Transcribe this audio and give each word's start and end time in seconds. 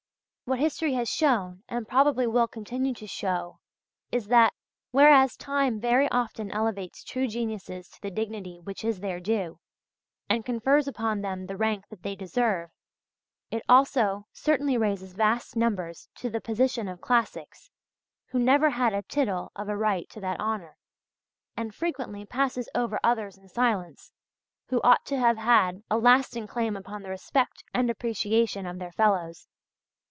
What 0.43 0.59
history 0.59 0.91
has 0.95 1.07
shown 1.07 1.63
and 1.69 1.87
probably 1.87 2.27
will 2.27 2.45
continue 2.45 2.93
to 2.95 3.07
show 3.07 3.61
is, 4.11 4.27
that 4.27 4.51
whereas 4.91 5.37
time 5.37 5.79
very 5.79 6.09
often 6.11 6.51
elevates 6.51 7.05
true 7.05 7.25
geniuses 7.25 7.87
to 7.91 8.01
the 8.01 8.11
dignity 8.11 8.59
which 8.61 8.83
is 8.83 8.99
their 8.99 9.21
due, 9.21 9.61
and 10.27 10.43
confers 10.43 10.89
upon 10.89 11.21
them 11.21 11.45
the 11.45 11.55
rank 11.55 11.87
that 11.87 12.03
they 12.03 12.17
deserve, 12.17 12.69
it 13.49 13.63
also 13.69 14.25
certainly 14.33 14.75
raises 14.77 15.13
vast 15.13 15.55
numbers 15.55 16.09
to 16.15 16.29
the 16.29 16.41
position 16.41 16.89
of 16.89 16.99
classics, 16.99 17.71
who 18.31 18.37
never 18.37 18.71
had 18.71 18.93
a 18.93 19.03
tittle 19.03 19.53
of 19.55 19.69
a 19.69 19.77
right 19.77 20.09
to 20.09 20.19
that 20.19 20.41
honour, 20.41 20.75
and 21.55 21.73
frequently 21.73 22.25
passes 22.25 22.67
over 22.75 22.99
others 23.05 23.37
in 23.37 23.47
silence 23.47 24.11
who 24.67 24.81
ought 24.81 25.05
to 25.05 25.15
have 25.17 25.37
had 25.37 25.81
a 25.89 25.97
lasting 25.97 26.45
claim 26.45 26.75
upon 26.75 27.03
the 27.03 27.09
respect 27.09 27.63
and 27.73 27.89
appreciation 27.89 28.65
of 28.65 28.79
their 28.79 28.91
fellows. 28.91 29.47